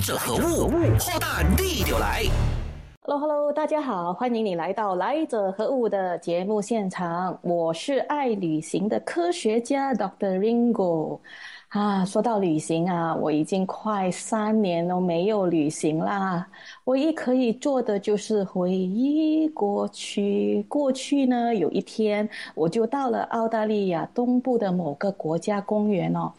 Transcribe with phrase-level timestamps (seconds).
[0.00, 0.68] 者何物？
[0.98, 2.24] 炮弹地就来。
[3.02, 7.38] Hello Hello，大家好，欢迎你来到《来者何物》的节目现场。
[7.40, 10.38] 我是爱旅行的科学家 Dr.
[10.38, 11.20] Ringo。
[11.68, 16.46] 啊，说到旅行啊，我已经快三年都没有旅行啦。
[16.84, 20.64] 唯一可以做的就是回忆过去。
[20.68, 26.32] 过去呢，有一天我就到了澳大利亚东部的某个国家公园哦。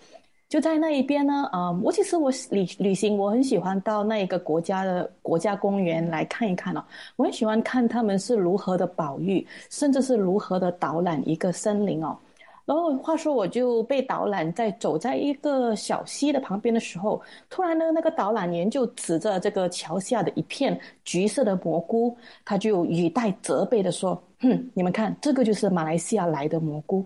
[0.50, 6.84] 就在那一边呢，啊，我其实我旅旅行，我很喜欢到那一个国家的国家公园来看一看哦。
[7.18, 12.18] 我很喜欢看他们是如何的保育，甚至是如何的导览一个森林哦。
[12.66, 27.06] 然后话说，我就被导览在走在一个小溪的旁边的时候，突然呢，那个导览员就指着这个桥下的一片橘色的蘑菇，他就语带责备的说：“哼，你们看，这个就是马来西亚来的蘑菇。”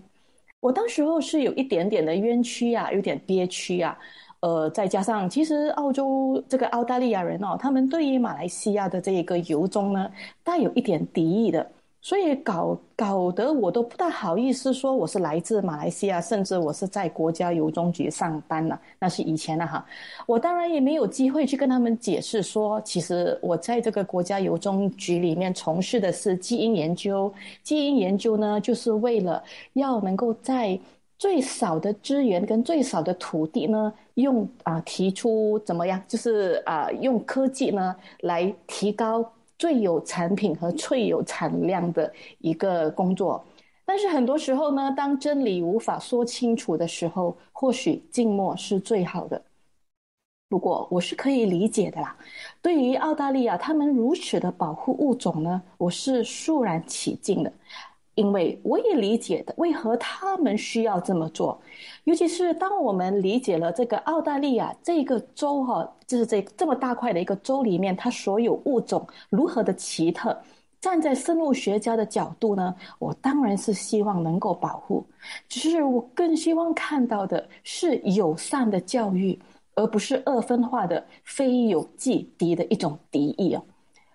[0.64, 3.98] 我当时候是有一点点的冤屈啊，有点憋屈啊，
[4.40, 10.10] 呃，再加上其实澳洲这个澳大利亚人哦，他们对于马来西亚的这一个游中呢，
[10.42, 11.70] 带有一点敌意的。
[12.04, 19.82] 所以搞搞得我都不大好意思说我是来自马来西亚，甚至我是在国家邮中局上班了，那是以前了哈。
[20.26, 27.32] 我当然也没有机会去跟他们解释说，其实我在这个国家邮中局里面从事的是基因研究。
[27.62, 30.78] 基因研究呢，就是为了要能够在
[31.18, 39.24] 最少的资源跟最少的土地呢，用啊提出怎么样，就是啊用科技呢来提高。
[39.58, 43.44] 最有产品和最有产量的一个工作，
[43.84, 49.40] 但是很多时候呢，当真理无法说清楚的时候，或许静默是最好的。
[50.48, 52.16] 不过我是可以理解的啦。
[52.62, 57.52] 对于澳大利亚他们如此的保护物种呢，我是肃然起敬的。
[58.14, 61.60] 因为我也理解的，为何他们需要这么做，
[62.04, 70.40] 尤其是当我们理解了这个澳大利亚这个州哈，就是这这么大块的一个州里面，它所有物种如何的奇特，
[70.80, 75.04] 站在生物学家的角度呢，我当然是希望能够保护，
[75.48, 79.36] 只是我更希望看到的是友善的教育，
[79.74, 83.62] 而不是二分化的非友即敌的一种敌意哦。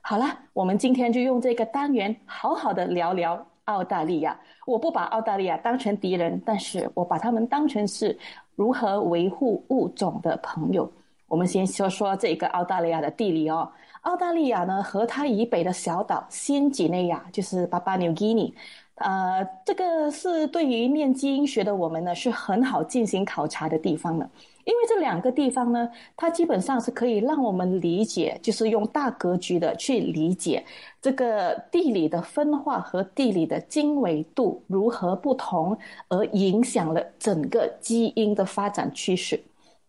[0.02, 3.46] 好了，我们今天就用这个单元好好的聊聊。
[3.70, 8.18] 澳大利亚，我不把澳大利亚当成敌人，但是我把他们当成是
[8.56, 10.92] 如何维护物种的朋友。
[11.28, 13.70] 我们先说说这个澳大利亚的地理哦。
[14.02, 18.54] 澳大利亚呢，和它以北的小岛新几内亚，就是巴巴纽基尼，
[18.96, 24.28] 呃，这个是对于念基因学的我们呢，是很好进行考察的地方了。
[24.70, 30.64] 因为这两个地方呢，它基本上是可以让我们理解，就是用大格局的去理解
[31.02, 35.76] 这个地理的分化和地理的经纬度如何不同，
[36.08, 39.44] 而影响了整个基因的发展趋势。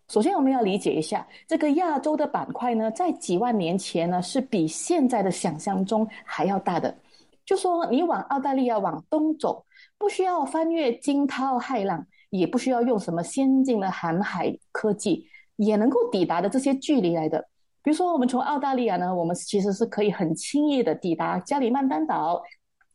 [0.09, 6.97] 首先，我们要理解一下这个亚洲的板块呢，在几万年前呢，是比现在的想象中还要大的。
[7.45, 9.63] 就说你往澳大利亚往东走，
[9.99, 12.07] 不需要翻越惊涛骇浪。
[12.31, 15.27] 也不需要用什么先进的航海科技，
[15.57, 17.47] 也能够抵达的这些距离来的。
[17.83, 22.43] 比如说，我们从澳大利亚呢，我们其实是可以很轻易的抵达加里曼丹岛、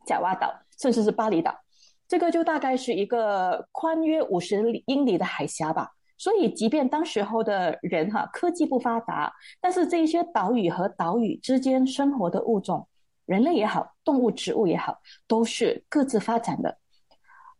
[0.06, 1.54] 贾瓦岛，甚至是巴厘岛。
[2.08, 5.90] 这个就大概是一个宽约五十英里的海峡吧。
[6.16, 12.86] 所以，即便当时候的人哈科技不发达，但是这一些岛屿和岛屿之间生活的物种，
[13.26, 16.78] 人类也好，动物、植物也好，都是各自发展的。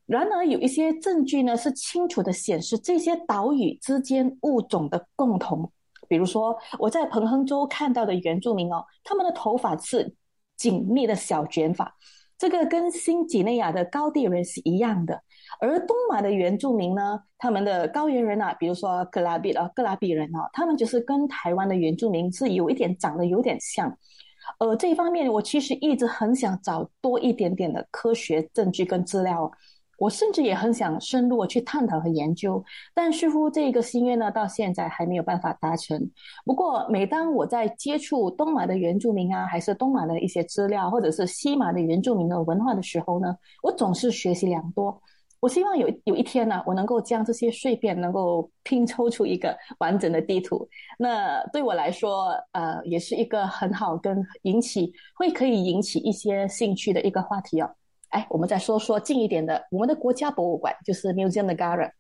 [0.07, 5.71] 然而，有一些证据呢是清楚的显示这些岛屿之间物种的共同。
[6.09, 10.15] 比如说，我在彭亨州看到的原住民哦，他们的头发是
[10.57, 11.93] 紧密的小卷发，
[12.39, 15.21] 这个跟新几内亚的高地人是一样的。
[15.61, 23.93] 而东马的原住民呢，他们的高原人啊，比如说格拉比啊，格拉比人啊，他们就是跟台湾的原住民是有一点长得有点像。
[24.61, 29.51] 呃，这一方面我其实一直很想找多一点点的科学证据跟资料。
[29.99, 32.63] 我甚至也很想深入去探讨和研究，
[32.95, 36.11] 但似乎这个心愿呢，到现在还没有办法达成。
[36.45, 45.01] 不过，每当我在接触东马的原住民啊，还是东马的一些资料，或者是西马的原住民的文化的时候呢，我总是学习良多。
[45.39, 50.67] 我希望有有一天呢，我能够将这些碎片能够拼凑出一个完整的地图。
[50.99, 57.71] 那对我来说，呃，也是一个很好跟引起会可以引起一些兴趣的一个话题哦。
[58.17, 61.91] 哎，我们再说说近一点的，我们的国家博物馆就是 Museum of Gara，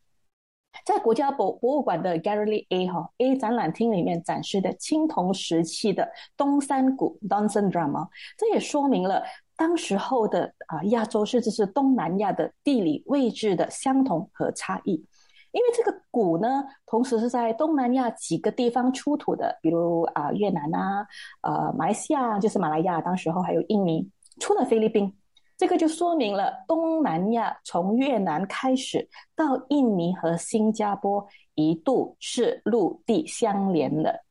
[0.82, 8.08] 在国家博博物馆的 Gallery A 哈 A 展览厅里面展示的青铜时期的东山谷 Donson Drum，
[8.38, 9.22] 这也说明了
[9.58, 15.04] 当时候的啊亚洲甚至是东南亚的地理位置的相同和差异。
[15.52, 21.06] 因为这个谷呢，同时是在东南亚几个地方出土的，比如啊越南啊，
[21.42, 24.08] 呃马来西亚就是马来亚，当时候还有印尼，
[24.40, 25.14] 出了菲律宾，
[25.56, 34.22] 这个就说明了东南亚从越南开始到印尼和新加坡一度是陆地相连的。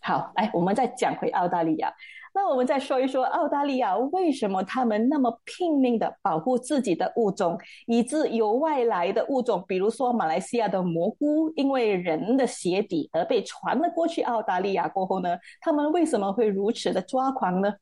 [0.00, 1.92] 好，来我们再讲回澳大利亚。
[2.32, 17.74] 那我们再说一说澳大利亚为什么他们那么拼命的保护自己的物种，以致有外来的物种，比如说马来西亚的蘑菇，因为人的鞋底而被传了过去澳大利亚过后呢，他们为什么会如此的抓狂呢？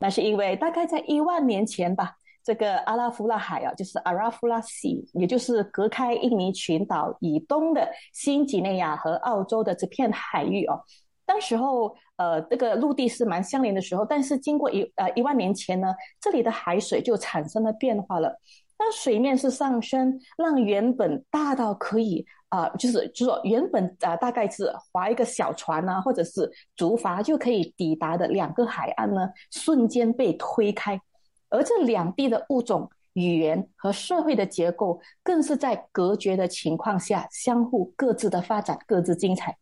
[0.00, 10.80] 那是因为大概在一万年前吧，这个阿拉夫拉海啊，就是阿拉夫拉西，也就是隔开印尼群岛以东的新几内亚和澳洲的这片海域哦。
[11.24, 18.32] 当时候，呃，这个陆地是蛮相连的时候，但是经过一呃一万年前呢，这里的海水就产生了变化了。
[18.78, 31.00] 那水面是上升，让原本大到可以啊，就是就说原本啊大概是划一个小船啊，或者是竹筏就可以抵达的两个海岸呢，瞬间被推开。
[31.48, 39.56] 而这两地的物种、语言和社会的结构，更是在隔绝的情况下，相互各自的发展，各自精彩。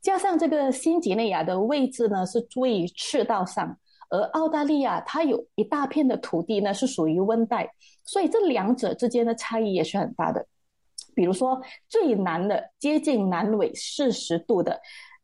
[0.00, 3.78] 加上这个新几内亚的位置呢，是位于赤道上，
[4.10, 7.72] 而澳大利亚它有一大片的土地呢是属于温带，
[8.04, 10.46] 所以这两者之间的差异也是很大的。
[11.14, 14.80] 比如说最南的接近南纬四十度的，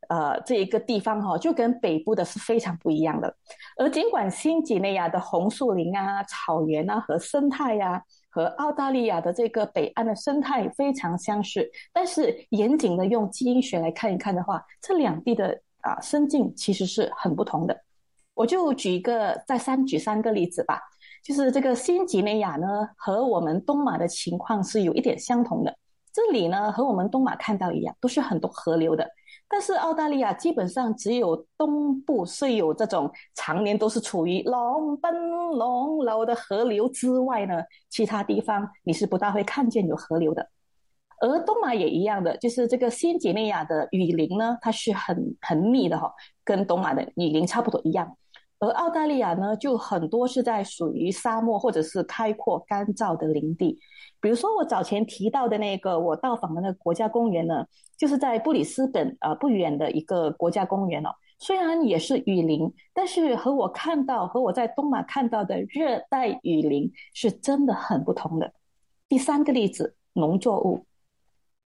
[0.09, 3.35] 呃，这一个地方哈，就跟北部的是非常不一样的。
[3.77, 8.03] 而尽管新几内亚的红树林啊、草原啊和生态呀。
[8.35, 17.79] 和澳大利亚的这个北岸的生态非常相似，但是严谨的用基因学来看一看的话，这两地的啊生境其实是很不同的。
[18.33, 20.81] 我就举一个，再三举三个例子吧。
[21.23, 22.67] 就是这个新几内亚呢，
[22.97, 25.73] 和我们东马的情况是有一点相同的。
[26.11, 29.09] 这里呢，和我们东马看到一样，都是很多河流的。
[29.47, 40.49] 但是澳大利亚基本上只有东部是有这种常年都是处于龙奔龙流的河流之外呢，其他地方你是不大会看见有河流的。
[41.21, 46.13] 而东马也一样的，就是这个新几内亚的雨林呢，它是很很密的哈，
[46.43, 48.17] 跟东马的雨林差不多一样。
[48.59, 53.77] 而澳大利亚呢，就很多是在属于沙漠或者是开阔干燥的林地。
[54.21, 57.65] 比如说我早前提到的那个我到访的那个国家公园呢，
[57.97, 61.09] 就是在布里斯本呃不远的一个国家公园哦。
[61.37, 68.53] 虽然也是雨林，但是和我看到和我在东马看到的热带雨林是真的很不同的。
[69.09, 70.85] 第三个例子，农作物，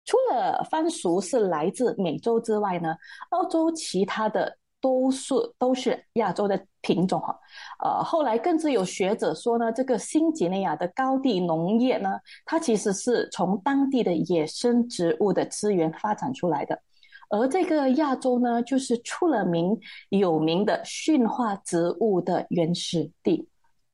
[0.04, 2.96] 除了番薯是来自美洲之外呢，
[3.30, 4.58] 澳洲其他的。
[4.82, 7.38] 都是都是亚洲的品种哈，
[7.84, 16.76] 呃，后来更是有学者说呢，这个新几内亚的高地农业呢，它其实是从当地的野生植物的资源发展出来的，
[17.30, 23.48] 而这个亚洲呢，就是出了名有名的驯化植物的原始地。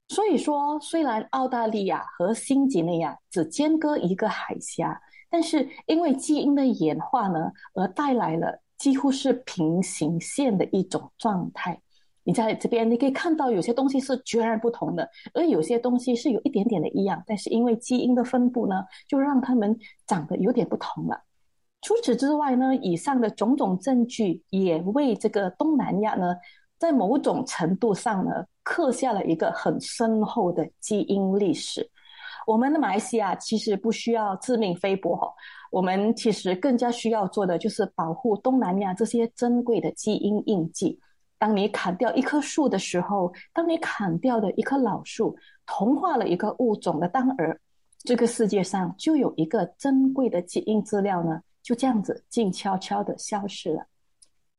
[0.08, 4.98] 所以说，虽然澳大利亚和新几内亚只间隔一个海峡，
[5.28, 8.62] 但是因为基因的演化呢，而带来了。
[8.78, 11.80] 几乎是平行线的一种状态。
[12.24, 19.74] 你在这边，你可以看到有些东西是截然不同的，而有些东西是有一点点的一样，但是因为基因的分布呢，就让它们
[20.06, 21.22] 长得有点不同了。
[21.80, 26.34] 除此之外呢，以上的种种证据也为这个东南亚呢，
[26.78, 31.88] 在某种程度上呢，刻下了一个很深厚的基因历史。
[32.46, 35.34] 我们的马来西亚其实不需要自命非薄，
[35.70, 40.98] 我们其实更加需要做的就是保护东南亚这些珍贵的基因印记。
[41.38, 47.60] 当你砍掉一棵树的时候，当你砍掉的一棵老树同化了一个物种的当儿，
[47.98, 53.86] 这个世界上就有一个珍贵的基因资料呢，就这样子静悄悄的消失了。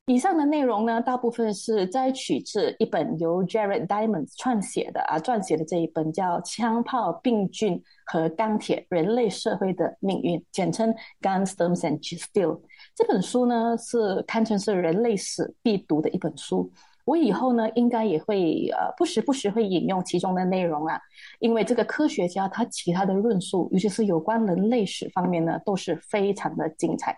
[0.09, 12.55] 以上的内容呢，大部分是摘取自一本由 Jared Diamond 撰写的啊，撰写的这一本叫《枪炮、病菌和钢铁：人类社会的命运》，简称《Guns, t e r m s and Steel》。
[12.95, 16.71] 这本书呢，是堪称是人类史必读的一本书。
[17.05, 20.99] 我以后呢，应该也会呃，不时不时会引用其中的内容啊，
[21.37, 27.15] 因为这个科学家他其他的论述，尤其是有关人类史方面呢，都是非常的精彩。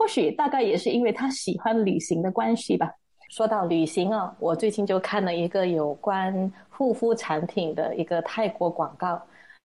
[0.00, 2.90] 或许大概也是因为他喜欢旅行的关系吧。
[3.28, 9.20] 说到旅行啊，我最近就看了一个有关护肤产品的一个泰国广告。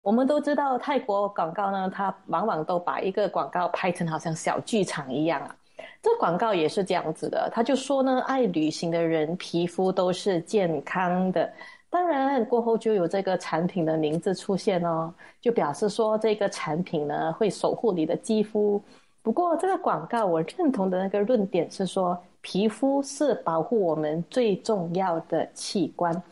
[0.02, 5.52] 我们都知道泰国广告呢，它往往都把一个广告拍成好像小剧场一样啊。
[6.00, 11.52] 这广告也是这样子的，他就说呢，爱旅行的人皮肤都是健康的。
[11.90, 18.80] 当然过后就有这个产品的名字出现哦，就表示说这个产品呢会守护你的肌肤。
[19.22, 26.22] 不过这个广告我认同的那个论点是说，皮肤是保护我们最重要的器官。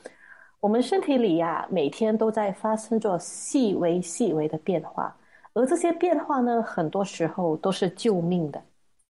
[0.61, 5.15] 我们身体里呀，每天都在发生着细微细微的变化，
[5.53, 8.61] 而这些变化呢，很多时候都是救命的。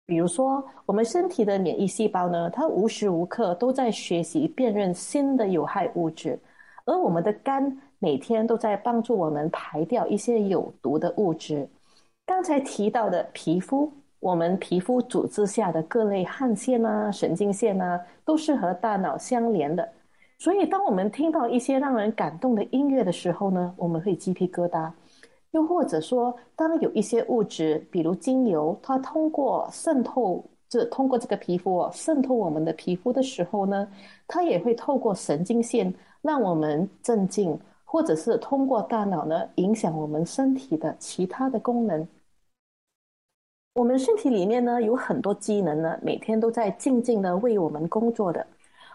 [0.06, 6.40] 比如说，我们身体的免疫细胞呢，它无时无刻都在学习辨认新的有害物质，
[6.86, 11.68] 而我们的肝每天都在帮助我们排掉一些有毒的物质。
[12.26, 19.88] 刚才提到的皮肤，我们皮肤组织下的各类汗腺啊、神经线啊，都是和大脑相连的。
[20.40, 24.92] 所以，当我们听到一些让人感动的音乐的时候呢，我们会鸡皮疙瘩。
[25.52, 33.88] 又或者说，当有一些物质，比如精油，它通过渗透这通过这个皮肤渗透我们的皮肤的时候呢，
[34.28, 42.06] 它也会透过神经线让我们镇静，或者是通过大脑呢影响我们身体的其他的功能。
[43.76, 48.48] 我们身体里面呢有很多机能呢，每天都在静静的为我们工作的，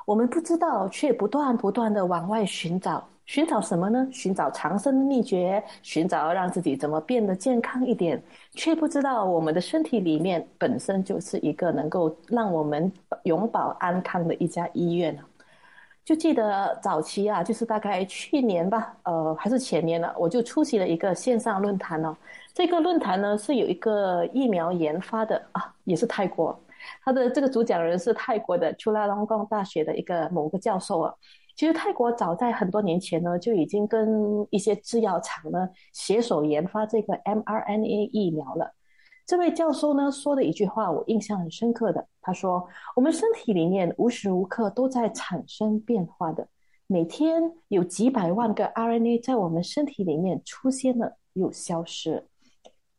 [0.07, 4.09] 我们不知道，却不断不断的往外寻找，寻找什么呢？
[4.11, 8.23] 寻找长生的秘诀，寻找让自己怎么变得健康一点，
[8.53, 12.91] 却不知道我们的身体里面本身就是一个能够让我们
[13.25, 15.15] 永保安康的一家医院。
[16.11, 22.17] 就记得早期啊，就是大概去年吧，呃，还是前年了，我就出席了一个线上论坛哦。
[22.53, 26.61] 这个论坛呢是有一个疫苗研发的啊，也是泰国，
[27.05, 31.15] 他的这个主讲人是泰国的朱拉隆功大学的一个某个教授啊。
[31.55, 38.75] 其实泰国早在很多年前呢，就已经跟一些制药厂呢携手研发这个 mRNA 疫苗了。
[39.31, 42.05] 这位教授呢说的一句话，我印象很深刻的。
[42.21, 46.49] 他说：“我们身体里面无时无刻都在产生变化的，
[46.89, 52.27] 每天有几百万个 RNA 在我们身体里面出现了又消失。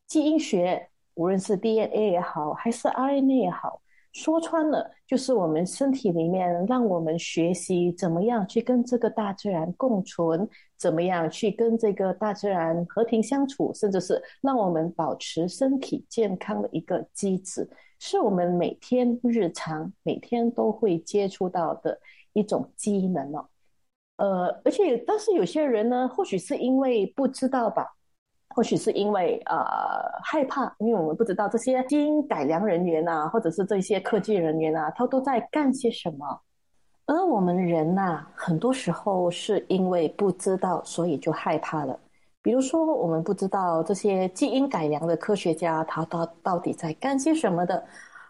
[0.08, 3.82] 基因学，无论是 DNA 也好，还是 RNA 也好。”
[4.14, 21.98] 说穿了，就是我们身体里面让我们学习怎么样去跟这个大自然共存，怎么样去跟这个大自然和平相处，甚至是让我们保持身体健康的一个机制，是我们每天日常每天都会接触到的
[22.34, 23.46] 一种机能哦。
[24.18, 27.96] 呃，而且但是有些人呢，或许是因为不知道吧。
[28.56, 29.58] 或许是因为呃
[30.24, 36.42] 害怕，因为我们不知道这些基因改良人员呐，或者是这些科技人员呐，他都在干些什么。
[37.06, 42.00] 而我们人呐，很多时候是因为不知道，所以就害怕了。
[42.42, 47.84] 比如说，我们不知道这些基因改良的科学家他到到底在干些什么的。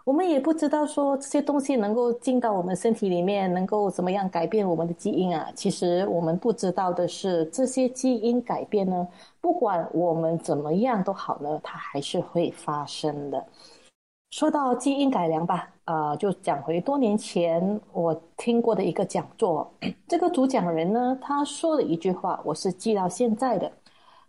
[0.03, 5.47] 我们也不知道说这些东西能够进到我们身体里面，能够怎么样改变我们的基因啊？
[5.55, 9.07] 其实我们不知道的是，这些基因改变呢，
[9.39, 13.45] 不管我们怎么样都好呢，它还是会发生的。
[14.31, 19.71] 说到基因改良吧，啊，就讲回多年前我听过的一个讲座，
[20.07, 23.71] 这个主讲人呢，他说了一句话，我是记到现在的。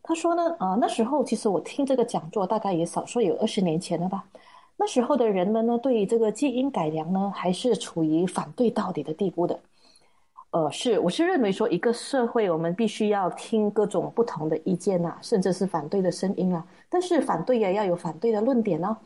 [0.02, 4.24] 他说呢，啊，那时候其实我听这个讲座，大概也少说有二十年前了吧。
[4.82, 9.56] 那时候的人们呢，对于这个基因改良呢，还是处于反对到底的地步的。
[10.50, 16.66] 呃，是，我是认为说，一个社会我们必须要听各种不同的意见呐，甚至是反对的声音啊。
[16.88, 18.96] 但是反对也要有反对的论点哦。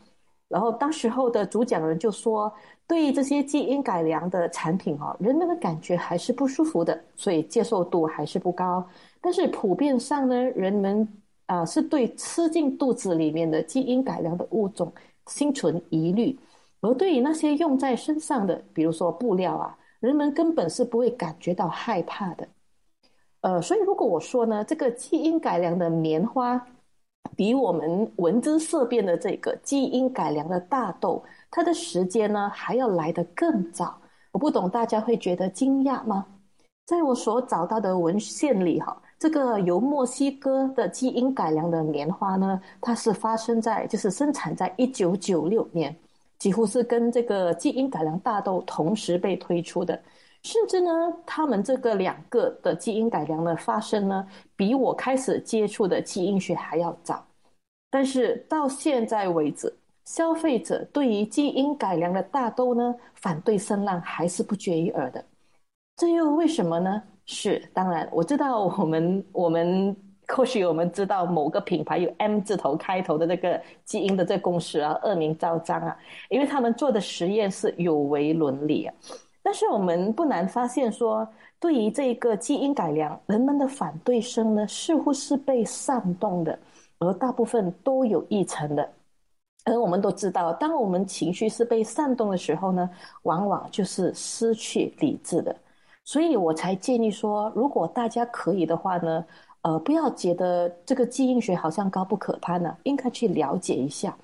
[0.47, 2.51] 然后当时候的主讲人就说，
[2.87, 8.83] 对于这些基因改良的产品啊，人们的感觉还是不舒服的，所以接受度还是不高。
[9.21, 11.07] 但是普遍上呢，人们
[11.45, 14.91] 啊是对吃进肚子里面的基因改良的物种。
[15.27, 16.37] 心存疑虑，
[16.81, 22.47] 而对于那些用在身上的，比如说布料啊，人们根本是不会感觉到害怕的。
[23.41, 26.65] 呃，所以如果我说呢，这个基因改良的棉花，
[27.35, 33.99] 比我们闻之色变的这个基因改良的大豆，它的时间呢还要来得更早。
[34.31, 36.25] 我不懂，大家会觉得惊讶吗？
[36.85, 39.01] 在我所找到的文献里，哈。
[39.19, 45.95] 这个由墨西哥的基因改良的棉花呢，它是发生在就是生产在一九九六年，
[46.37, 49.99] 几乎是跟这个基因改良大豆同时被推出的，
[50.43, 50.91] 甚至呢，
[51.25, 57.25] 他们这个两个的基因改良的发生呢，比我开始接触的基因学还要早。
[57.89, 59.73] 但是到现在为止，
[60.05, 65.25] 消费者对于基因改良的大豆呢，反对声浪还是不绝于耳的。
[65.95, 67.01] 这又为什么呢？
[67.27, 69.95] 是，当然我知道，我们我们
[70.29, 75.97] 或许我们知道某个品牌有 M 字头开头的这个基因的这公司啊，恶名昭彰啊，
[76.29, 78.95] 因为他们做的实验是有违伦理啊。
[79.43, 81.27] 但是我们不难发现说，
[81.59, 86.57] 对于这个基因改良，人们的反对声呢，似乎是被煽动的，
[86.99, 88.89] 而大部分都有议程的。
[89.65, 92.89] 而我们都知道，当我们情绪是被煽动的时候呢，
[93.23, 95.53] 往往就是失去理智的。
[96.07, 99.25] 所以我才建议说，如果大家可以的话呢，
[99.63, 104.17] 呃，不要觉得这个基因学好像高不可攀呢，应该去了解一下。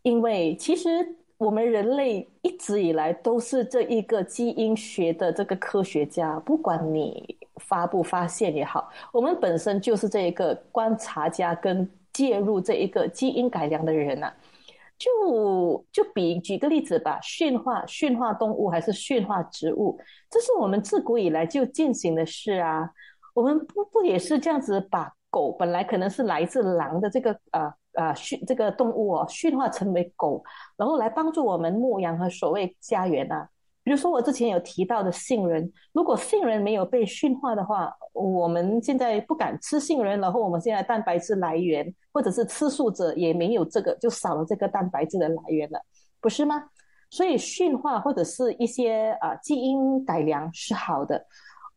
[0.00, 0.88] 因为其实
[1.36, 14.32] 我们人类一直以来都是这一个基因学的这个科学家，不管你发不发现也好，我们本身就是这一个观察家跟介入这一个基因改良的人呐。
[15.02, 19.98] 就就比举个例子吧，驯化驯化动物还是驯化植物，
[20.30, 22.88] 这是我们自古以来就进行的事啊。
[23.34, 30.44] 我们不不也是这样子把狗本来可能是来自狼的这个呃呃驯这个动物哦驯化成为狗，
[30.76, 33.48] 然后来帮助我们牧羊和守卫家园啊。
[33.84, 45.80] 比如说我之前有提到的杏仁，如果杏仁没有被驯化的话，我们现在不敢吃杏仁，然后我们现在蛋白质来源，或者是吃素者也没有这个，就少了这个蛋白质的来源了，
[46.20, 46.62] 不是吗？
[47.10, 51.26] 所以驯化或者是一些啊基因改良是好的，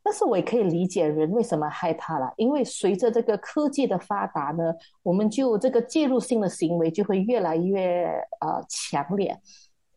[0.04, 8.06] 但是我也可以理解人为什么害怕了，因为随着这个科技的发达呢，我们就这个介入性的行为就会越来越
[8.40, 9.38] 呃强烈。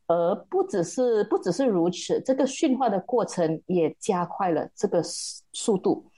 [0.09, 6.11] 而不只是不只是如此，这个驯化的过程也加快了这个速度。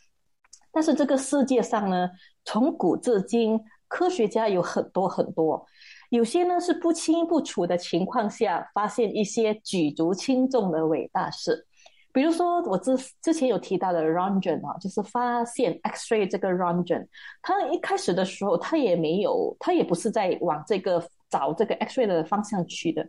[0.72, 2.08] 但是这个世界上呢，
[2.44, 5.66] 从古至今，科学家有很多很多，
[6.10, 11.66] 有些呢是不清不楚的情况下发现一些举足轻重的伟大事。
[12.12, 17.08] 比如说，我之之前有提到的 Rontgen 啊，就是发现 X-ray 这个 Rontgen，
[17.42, 23.08] 他一开始的时候他也没有，他也不是在往这个找这个 X-ray 的方向去的。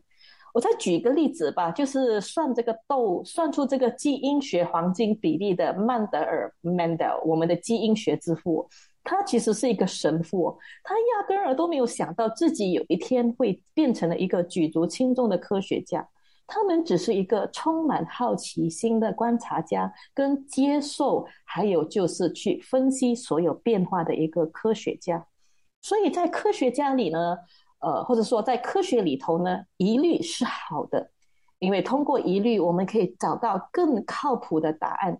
[0.53, 8.67] 我再举一个例子吧，就是算这个豆，算出这个基因学黄金比例的曼德尔 （Mendel），我们的基因学之父，
[9.03, 16.05] 他其实是一个神父，他压根儿都没有想到自己有一天会变成了一个举足轻重的科学家。
[16.47, 25.25] 他们只是一个充满好奇心的观察家，跟接受，还有就是去分析所有变化的一个科学家。
[25.81, 27.37] 所以在科学家里呢。
[27.81, 31.11] 呃，或者说在科学里头呢，疑虑是好的，
[31.59, 35.19] 因为通过疑虑，我们可以找到更靠谱的答案。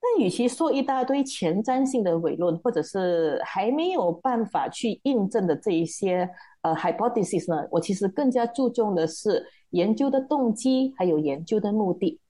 [0.00, 6.30] 但与其说一大堆前瞻性的伪论，或者是还没有办法去印证的这一些
[6.62, 12.20] 呃 hypothesis 呢，我其实更加注重的是研究的动机，还有研究的目的。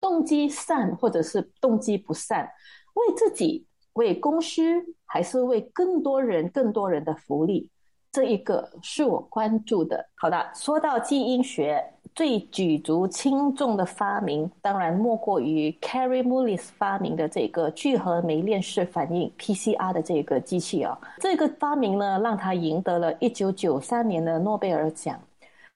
[0.00, 2.50] 动机善，或者是动机不善，
[2.94, 4.62] 为自己、为公司，
[5.04, 7.70] 还是为更多人、更多人的福利？
[8.12, 10.04] 这一个是我关注的。
[10.16, 11.80] 好的，说到基因学
[12.12, 20.98] 最举足轻重的发明，当然莫过于 Carey Mullis 发明的这个聚合酶链式反应 PCR 的这个机器啊。
[21.20, 25.16] 这个发明呢，让他赢得了一九九三年的诺贝尔奖。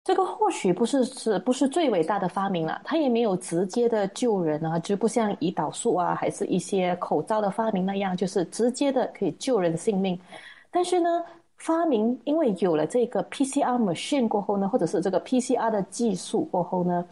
[0.02, 10.18] 这个或许不是是不是最伟大的发明了，它也没有直接的救人啊，就不像胰岛素啊，还是一些口罩的发明那样，就是直接的可以救人性命。
[10.72, 11.24] 但是呢？
[11.64, 17.02] 发明，因为有了这个 PCR machine 过后呢，或者是这个 PCR 的技术过后呢，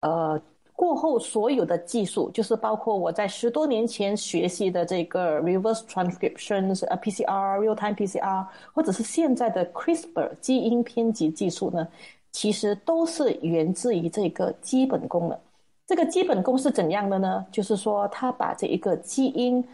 [0.00, 0.42] 呃，
[0.74, 11.86] 过后所有的技术，就是包括我在十多年前学习的这个 reverse transcriptions 呃 PCR real time PCR，或者是现在的 CRISPR 基因编辑技术呢，
[12.32, 15.40] 其实都是源自于这个基本功的。
[15.86, 17.46] 这个基本功是怎样的呢？
[17.52, 19.64] 就是说，它把这一个基因。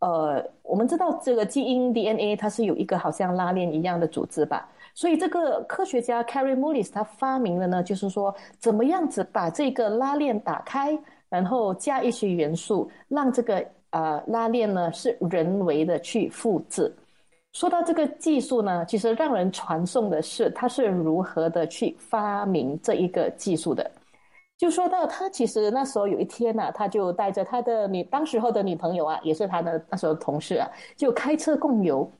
[0.00, 10.96] 呃，我们知道这个基因 DNA 它是有一个好像拉链一样的组织吧，所以这个科学家 Carey Mullis 他发明了呢，就是说怎么样子把这个拉链打开，
[11.28, 16.94] 然后加一些元素，让这个呃拉链呢是人为的去复制。
[17.52, 23.90] 说到这个技术呢，其实让人传颂的是他是如何的去发明这一个技术的。
[24.58, 32.10] 就说到他，其实那时候有一天呢，他就带着他的女当时候的女朋友啊，也是他的那时候同事啊，就开车共游。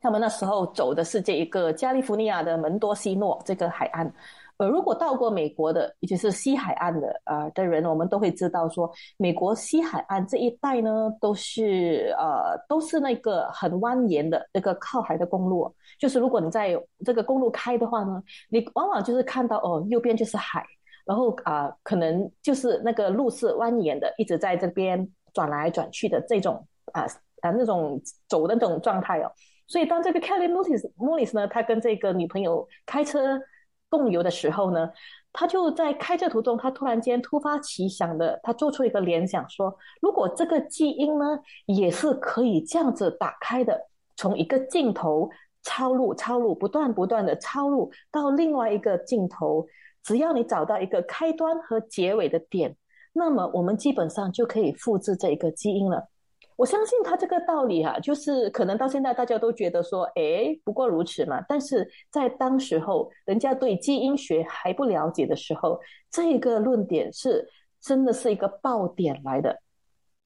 [0.00, 4.12] 他们那时候走的是这一个加利福尼亚的门多西诺这个海岸。
[4.58, 15.72] 呃，如果到过美国的，也就是西海岸的啊的人，我们都会知道说，美国西海岸这一带呢，都是呃都是那个很蜿蜒的那个靠海的公路。
[15.98, 20.64] 就是如果你在这个公路开的话呢，你往往就是看到哦，右边就是海。
[21.04, 27.02] 然后啊，可能就是那个路是蜿蜒的，一直在这边转来转去的这种啊
[27.40, 29.30] 啊那种走的那种状态哦。
[29.66, 33.40] 所以当这个 Kelly Mullis Mullis 呢，他跟这个女朋友开车
[33.88, 34.90] 共游的时候呢，
[35.32, 45.30] 他就在开车途中，他突然间突发奇想的，他做出一个联想，说如果这个基因呢也是可以这样子打开的，从一个镜头
[45.62, 49.66] 抄录、抄录，不断不断的抄录到另外一个镜头。
[50.02, 52.76] 只要你找到一个开端和结尾的点，
[53.12, 56.08] 那么我们基本上就可以复制这一个基因了。
[56.56, 61.42] 我相信他这个道理哈，就是可能到现在大家都觉得说，哎，不过如此嘛。
[61.48, 67.48] 但是在当时候，人家对基因学还不了解的时候，这个论点是
[67.80, 69.58] 真的是一个爆点来的，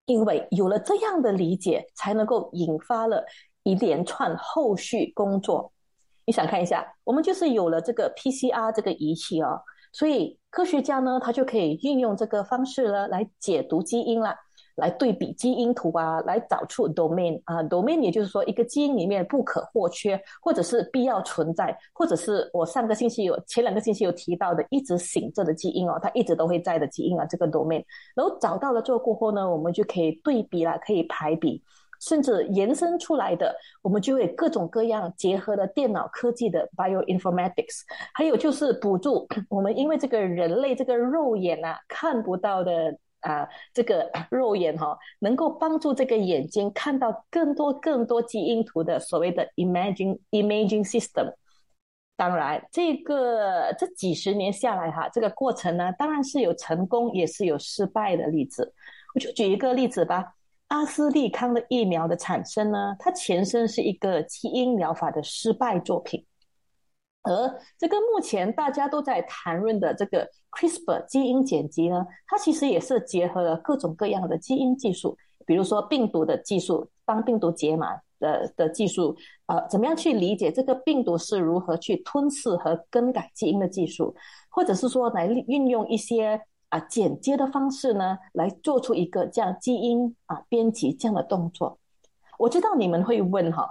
[0.05, 3.25] 因为有了这样的理解，才能够引发了
[3.63, 5.73] 一连串后续工作。
[6.27, 9.61] 你想看一下，我们就是有了这个 PCR 这个仪器哦，
[9.93, 14.37] 所以科学家呢，他就可以运用这个方式呢来解读基因啦。
[14.77, 27.83] 来对比基因图啊，来找出 domain 啊，domain 也就是说一个基因里面不可或缺，或者是必要存在，或者是我上个星期有前两个星期有提到的一直醒着的基因哦，它一直都会在的基因啊，这个 domain，
[28.15, 31.63] 然后找到了之后过后呢，我们就可以对比了，可以排比，
[32.01, 37.83] 甚至延伸出来的，我们就会各种各样结合了电脑科技的 bioinformatics，
[38.15, 42.99] 还有就是补助 我们因为这个人类这个肉眼啊看不到的。
[43.21, 51.33] 啊，这个肉眼哈，能够帮助这个眼睛看到更多更多基因图的所谓的 imaging imaging system。
[52.17, 58.73] 当然，这个这几十年下来哈，这个过程呢，当然是有成功，也是有失败的例子。
[59.13, 60.33] 我就举一个例子吧，
[60.69, 66.25] 阿斯利康的疫苗的产生呢，它前身是一个基因疗法的失败作品。
[67.23, 84.15] 而这个目前大家都在谈论的这个 CRISPR 基因剪辑呢，它其实也是结合了各种各样的基因技术，比如说病毒的技术，当病毒解码的的技术，呃，怎么样去理解这个病毒是如何去吞噬和更改基因的技术，
[84.49, 86.41] 或者是说来运用一些
[86.77, 91.79] 啊剪接的方式呢，来做出一个这样基因啊编辑这样的动作。
[92.39, 93.67] 我知道你们会问哈。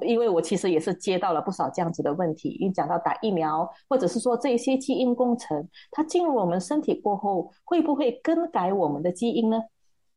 [0.00, 9.60] 因为我其实也是接到了不少这样子的问题，因为讲到打疫苗，或者是说这些基因工程，它进入我们身体过后，会不会更改我们的基因呢？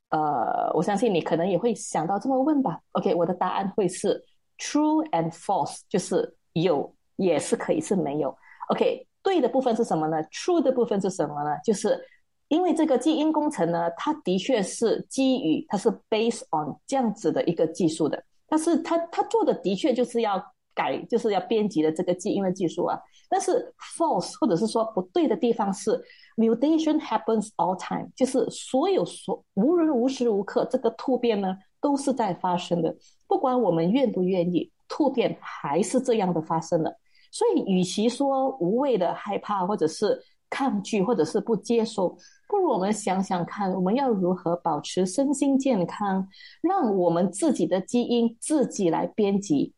[0.07, 2.79] 呃，我相信你可能也会想到这么问吧。
[2.93, 4.23] OK，我的答案会是
[4.57, 8.33] true and false，就是有也是可以是没有。
[8.69, 11.49] OK，对的部分是什么呢？True 的部分是什么呢？
[11.65, 11.99] 就是
[12.47, 18.23] 因为这个基因工程呢，它的确是基于它是 based on 这样子的一个技术的。
[18.47, 20.41] 但是它它做的的确就是要
[20.73, 22.97] 改，就是要编辑的这个基因的技术啊。
[23.27, 26.01] 但是 false 或者是说不对的地方是
[26.37, 32.95] mutation happens all time，就是所有所无论无时无刻这个突变呢都是在发生的，
[33.27, 36.97] 不管我们愿不愿意，突变还是这样的发生了。
[37.37, 40.19] 所以与其说无谓的害怕或者是
[40.49, 42.17] 抗拒或者是不接受。
[42.47, 46.27] 不如我们想想看，我们要如何保持身心健康，
[46.61, 49.71] 让我们自己的基因自己来编辑，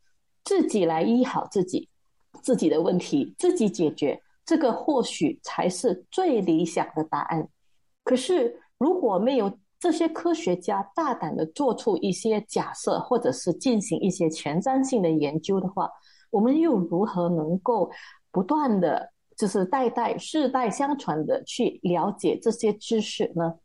[0.46, 1.90] 自己来医好自己，
[2.42, 7.46] 自己的问题自己解决，这个或许才是最理想的答案。
[8.06, 15.90] 可是，如果没有这些科学家大胆的做出一些假设，或者是进行一些前瞻性的研究的话，
[16.30, 17.92] 我们又如何能够
[18.32, 19.12] 不断的？
[19.38, 23.56] 就是代代世代相传的去了解这些知识呢？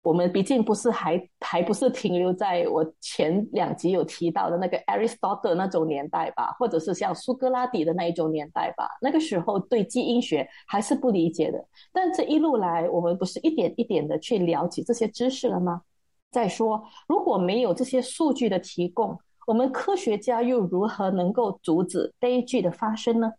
[0.00, 8.88] 我们毕竟不是还还不是停留在我前两集有提到的那个 Aristotle 那种年代吧，或者是像苏格拉底的那一种年代吧。
[9.02, 11.62] 那个时候对基因学还是不理解的。
[11.92, 15.82] 但这一路来，我们不是一点一点的去了解这些知识了吗？
[16.30, 23.32] 再说，如果没有这些数据的提供，我们科学家又如何能够阻止悲剧的发生呢？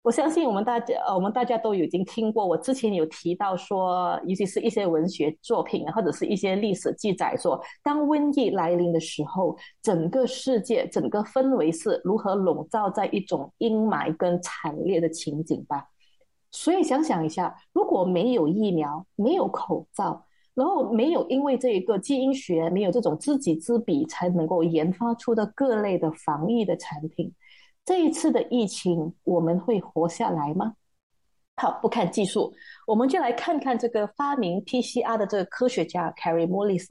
[0.00, 2.46] 我相信我们大家，呃，我们大家都已经听过。
[2.46, 15.86] 我之前有提到说，尤其是一些文学作品或者是一些历史记载，说当瘟疫来临的时候，整个世界、整个氛围是如何笼罩在一种阴霾跟惨烈的情景吧。
[16.50, 27.32] 所以想想一下，如果没有疫苗、没有口罩，然后没有因为这一个基因学、没有这种知己知彼才能够研发出的各类的防疫的产品。
[27.84, 30.74] 这一次的疫情，我们会活下来吗？
[31.56, 32.52] 好，不看技术，
[32.92, 36.86] 我们就来看看这个发明 PCR 的这个科学家 Carrie Mullis。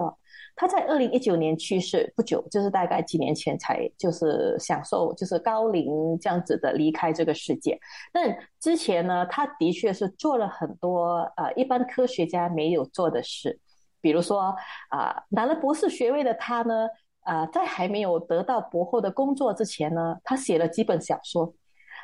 [0.56, 7.80] 他在二零一九年去世不久，就是大概几年前才就是享受就是高龄这样子的离开这个世界。
[8.12, 13.60] 但之前呢，他的确是做了很多呃一般科学家没有做的事，
[14.02, 14.56] 比如说
[14.90, 16.88] 啊拿了博士学位的他呢。
[17.24, 21.54] 啊，在还没有得到博后的工作之前呢，他写了几本小说。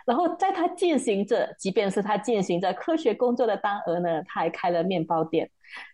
[0.07, 5.49] 然后在他进行着，即便是他进行着科学工作的当儿呢，他还开了面包店。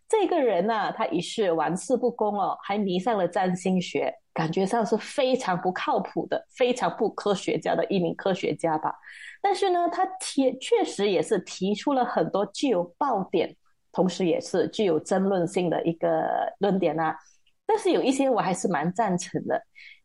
[0.07, 8.93] 这个人呢，他一世玩世不恭哦，还迷上了占星学，感觉上是非常不靠谱的、非常不科学家的一名科学家吧。
[9.41, 13.55] 但是呢，他提确实也是提出了很多具有爆点，
[13.91, 17.17] 同时也是具有争论性的一个论点啊。
[17.65, 19.59] 但是有一些我还是蛮赞成的，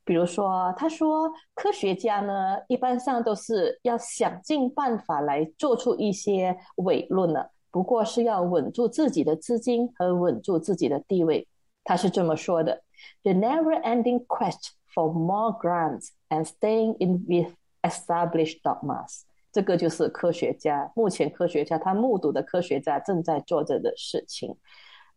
[0.09, 7.51] 比如说他说科学家呢，一般上都是要想尽办法来做出一些伪论的。
[7.71, 11.47] 不过是要稳住自己的资金和稳住自己的地位，
[11.85, 12.83] 他是这么说的
[13.23, 24.57] ：“The never-ending quest for more grants and staying in with established dogmas。”这个就是科学家目前科学家他目睹的科学家正在做着的事情。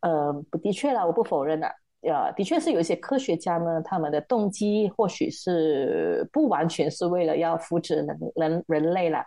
[0.02, 1.72] 呃，不，的确啦，我不否认啊，
[2.02, 9.24] 呃，的确是有一些科学家呢，他们的动机或许是不完全是为了要扶持人人人类了。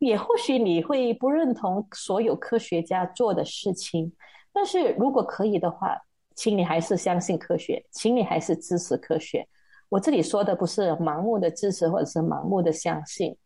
[0.00, 4.12] 也或许你会不认同所有科学家做的事情，
[4.52, 5.96] 但是如果可以的话，
[6.34, 9.46] 请你还是相信科学，请你还是支持科学。
[9.88, 13.36] 我这里说的不是盲目的支持或者是盲目的相信，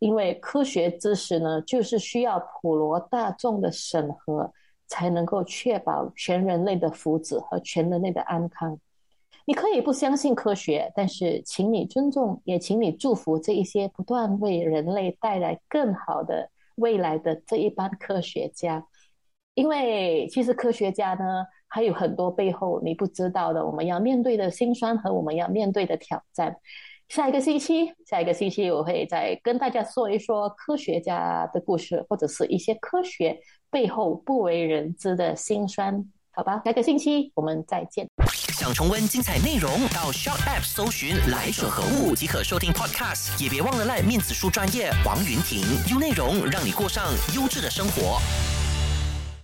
[0.00, 4.52] 因为科学知识呢，就是需要普罗大众的审核，
[4.92, 8.78] 才能够确保全人类的福祉和全人类的安康。
[9.46, 18.86] 你可以不相信科学，但是请你尊重，也请你祝福这一些不断为人类带来更好的未来的这一班科学家。
[19.54, 26.54] 因为其实科学家呢，还有很多背后你不知道的，我们要面对的辛酸和我们要面对的挑战。
[27.08, 33.38] 下一个星期，下一个星期我会再跟大家说一说科学家的故事，或者是一些科学
[33.72, 36.04] 背后不为人知的辛酸。
[36.34, 38.06] 好吧，下个星期我们再见。
[38.52, 43.42] 想重温精彩内容，到 Shop App 搜寻“来者何物”即可收听 Podcast。
[43.42, 47.04] 也别忘了赖面子书专业王云婷，用内容让你过上
[47.34, 48.20] 优质的生活。